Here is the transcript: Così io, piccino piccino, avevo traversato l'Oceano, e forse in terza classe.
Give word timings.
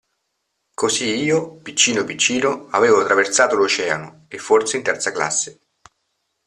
Così 0.73 1.13
io, 1.21 1.57
piccino 1.57 2.03
piccino, 2.03 2.69
avevo 2.71 3.05
traversato 3.05 3.55
l'Oceano, 3.55 4.25
e 4.29 4.39
forse 4.39 4.77
in 4.77 4.81
terza 4.81 5.11
classe. 5.11 5.59